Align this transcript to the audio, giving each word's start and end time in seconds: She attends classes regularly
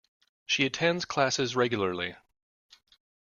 She 0.55 0.65
attends 0.65 1.05
classes 1.05 1.55
regularly 1.55 2.15